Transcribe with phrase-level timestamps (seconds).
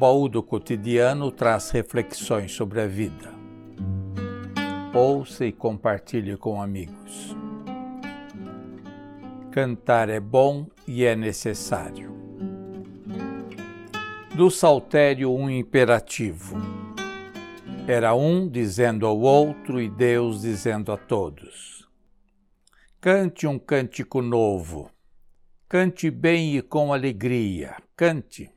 [0.00, 3.34] baú do cotidiano traz reflexões sobre a vida.
[4.94, 7.36] Ouça e compartilhe com amigos.
[9.52, 12.16] Cantar é bom e é necessário.
[14.34, 16.56] Do saltério um imperativo.
[17.86, 21.86] Era um dizendo ao outro e Deus dizendo a todos.
[23.02, 24.90] Cante um cântico novo.
[25.68, 27.76] Cante bem e com alegria.
[27.94, 28.50] Cante.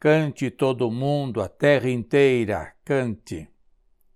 [0.00, 3.46] Cante todo mundo, a terra inteira, cante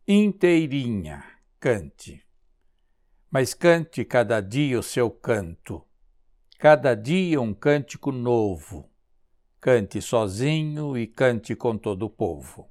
[0.09, 1.23] inteirinha
[1.61, 2.25] cante.
[3.31, 5.85] Mas cante cada dia o seu canto,
[6.59, 8.91] cada dia um cântico novo.
[9.61, 12.67] Cante sozinho e cante com todo o povo.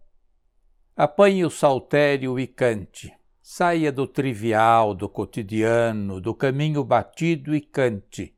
[0.96, 3.16] Apanhe o saltério e cante.
[3.44, 8.36] Saia do trivial, do cotidiano, do caminho batido e cante.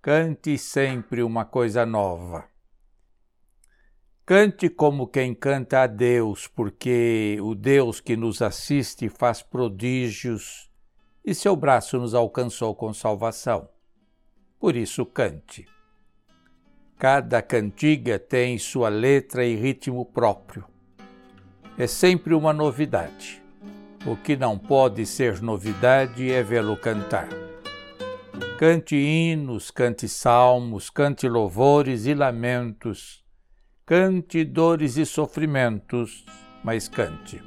[0.00, 2.51] Cante sempre uma coisa nova
[4.34, 10.70] Cante como quem canta a Deus, porque o Deus que nos assiste faz prodígios
[11.22, 13.68] e seu braço nos alcançou com salvação.
[14.58, 15.66] Por isso, cante.
[16.98, 20.64] Cada cantiga tem sua letra e ritmo próprio.
[21.76, 23.42] É sempre uma novidade.
[24.06, 27.28] O que não pode ser novidade é vê-lo cantar.
[28.58, 33.21] Cante hinos, cante salmos, cante louvores e lamentos
[33.94, 36.24] Cante dores e sofrimentos,
[36.64, 37.42] mas cante.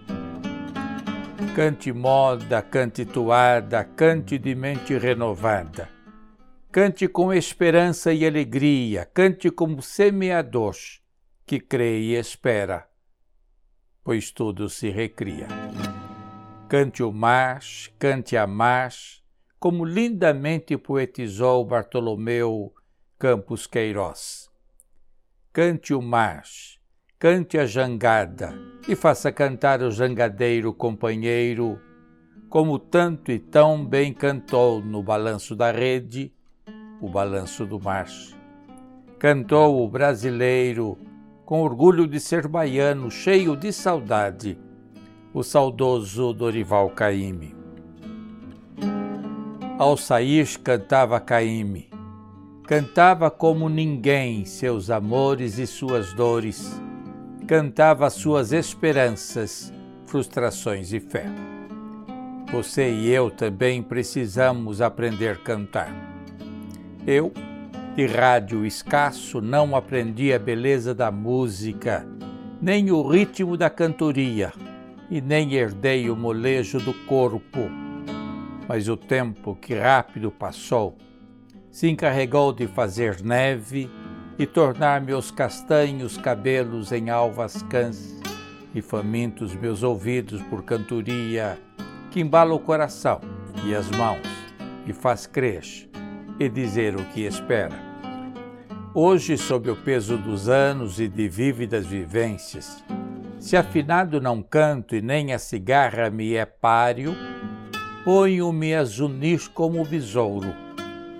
[1.56, 5.90] Cante moda, cante toada, cante de mente renovada.
[6.72, 10.76] Cante com esperança e alegria, cante como semeador
[11.48, 12.88] que crê e espera,
[14.04, 15.48] pois tudo se recria.
[16.70, 17.60] Cante o mar,
[17.98, 18.92] cante a mar,
[19.60, 22.72] como lindamente poetizou Bartolomeu
[23.18, 24.54] Campos Queiroz
[25.56, 26.44] cante o mar,
[27.18, 28.54] cante a jangada
[28.90, 31.80] e faça cantar o jangadeiro companheiro,
[32.50, 36.34] como tanto e tão bem cantou no balanço da rede,
[37.00, 38.08] o balanço do mar.
[39.18, 40.98] Cantou o brasileiro,
[41.46, 44.60] com orgulho de ser baiano, cheio de saudade,
[45.34, 47.56] o saudoso Dorival Caymmi.
[49.80, 51.95] Ao sair cantava Caymmi,
[52.68, 56.82] Cantava como ninguém seus amores e suas dores,
[57.46, 59.72] cantava suas esperanças,
[60.08, 61.28] frustrações e fé.
[62.52, 65.94] Você e eu também precisamos aprender a cantar.
[67.06, 67.32] Eu,
[67.96, 72.04] de rádio escasso, não aprendi a beleza da música,
[72.60, 74.52] nem o ritmo da cantoria,
[75.12, 77.70] e nem herdei o molejo do corpo.
[78.68, 80.98] Mas o tempo que rápido passou
[81.76, 83.92] se encarregou de fazer neve
[84.40, 88.18] e tornar meus castanhos cabelos em alvas cãs
[88.74, 91.60] e famintos meus ouvidos por cantoria
[92.12, 93.20] que embala o coração
[93.66, 94.26] e as mãos
[94.88, 95.66] e faz crer
[96.40, 97.76] e dizer o que espera.
[98.94, 102.82] Hoje, sob o peso dos anos e de vívidas vivências,
[103.38, 107.14] se afinado não canto e nem a cigarra me é páreo,
[108.06, 110.64] ponho-me a zunir como o besouro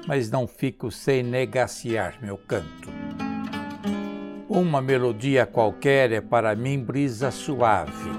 [0.08, 2.90] mas não fico sem negaciar meu canto.
[4.48, 8.12] Uma melodia qualquer é para mim brisa suave.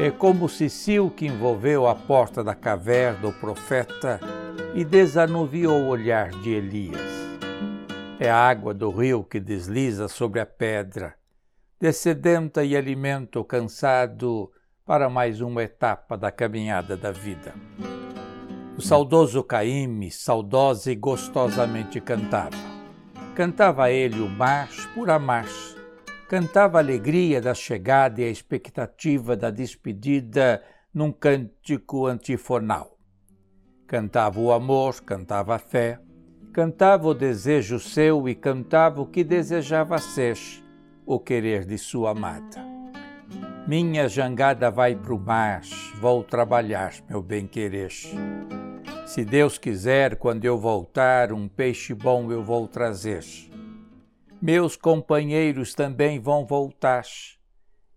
[0.00, 4.18] É como Cecil que envolveu a porta da caverna do profeta
[4.74, 7.20] e desanuviou o olhar de Elias.
[8.18, 11.14] É a água do rio que desliza sobre a pedra,
[11.80, 14.50] descedenta e alimenta o cansado
[14.86, 17.52] para mais uma etapa da caminhada da vida.
[18.80, 22.56] O saudoso Caíme, saudosa e gostosamente cantava.
[23.34, 25.44] Cantava ele o march por amar.
[26.26, 30.62] Cantava a alegria da chegada e a expectativa da despedida
[30.94, 32.96] num cântico antifonal.
[33.86, 36.00] Cantava o amor, cantava a fé,
[36.50, 40.38] cantava o desejo seu e cantava o que desejava ser,
[41.04, 42.64] o querer de sua amada.
[43.68, 45.60] Minha jangada vai pro mar,
[46.00, 47.92] vou trabalhar, meu bem-querer.
[49.10, 53.24] Se Deus quiser, quando eu voltar, um peixe bom eu vou trazer.
[54.40, 57.02] Meus companheiros também vão voltar,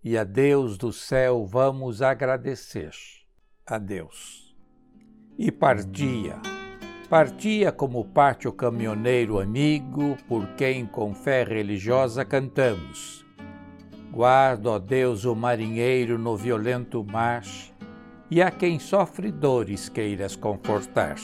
[0.04, 2.90] e a Deus do céu vamos agradecer.
[3.64, 4.58] A Deus.
[5.38, 6.42] E partia.
[7.08, 13.24] Partia como parte o caminhoneiro amigo, por quem com fé religiosa cantamos.
[14.12, 17.44] Guarda, ó Deus, o marinheiro no violento mar,
[18.34, 21.18] e a quem sofre dores queiras confortar.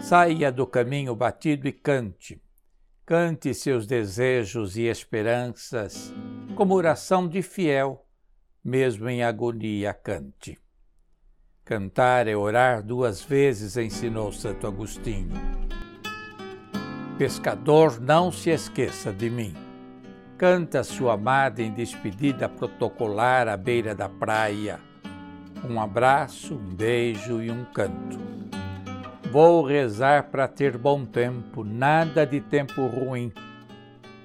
[0.00, 2.42] Saia do caminho batido e cante.
[3.04, 6.14] Cante seus desejos e esperanças,
[6.54, 8.06] como oração de fiel,
[8.64, 10.58] mesmo em agonia, cante.
[11.62, 15.36] Cantar é orar duas vezes, ensinou Santo Agostinho.
[17.18, 19.52] Pescador, não se esqueça de mim.
[20.38, 24.85] Canta sua amada em despedida protocolar à beira da praia.
[25.64, 28.18] Um abraço, um beijo e um canto.
[29.30, 33.32] Vou rezar para ter bom tempo, nada de tempo ruim.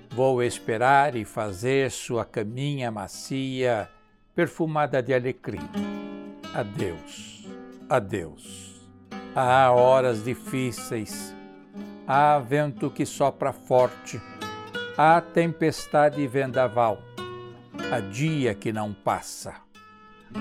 [0.09, 3.89] Vou esperar e fazer sua caminha macia,
[4.35, 5.67] perfumada de alecrim.
[6.53, 7.47] Adeus,
[7.89, 8.81] adeus.
[9.35, 11.33] Há horas difíceis,
[12.05, 14.21] há vento que sopra forte
[14.97, 17.01] Há tempestade e vendaval,
[17.91, 19.55] há dia que não passa,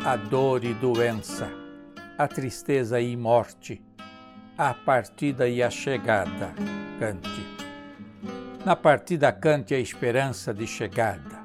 [0.04, 1.48] há dor e doença,
[2.16, 3.82] há tristeza e morte,
[4.56, 6.52] a partida e a chegada,
[6.98, 7.44] cante.
[8.64, 11.40] Na partida cante a esperança de chegada,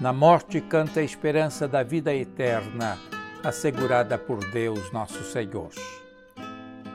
[0.00, 2.98] na morte canta a esperança da vida eterna,
[3.42, 5.70] assegurada por Deus nosso Senhor.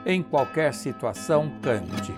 [0.06, 2.14] Em qualquer situação, cante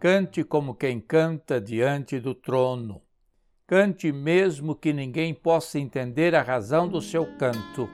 [0.00, 3.02] Cante como quem canta diante do trono.
[3.70, 7.88] Cante mesmo que ninguém possa entender a razão do seu canto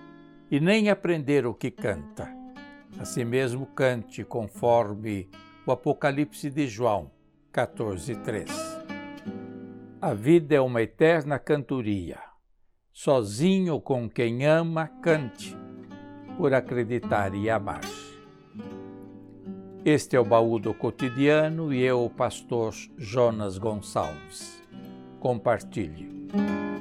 [0.50, 2.34] e nem aprender o que canta.
[2.98, 5.28] Assim mesmo cante conforme
[5.66, 7.10] o Apocalipse de João
[7.52, 8.48] 14:3.
[10.00, 12.20] A vida é uma eterna cantoria.
[12.90, 15.54] Sozinho com quem ama, cante,
[16.38, 17.82] por acreditar e amar.
[19.84, 24.65] Este é o baú do cotidiano e eu, o pastor Jonas Gonçalves.
[25.26, 26.75] Compartilhe.